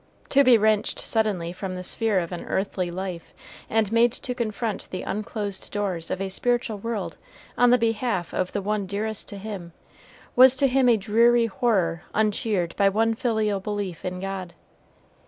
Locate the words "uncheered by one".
12.15-13.13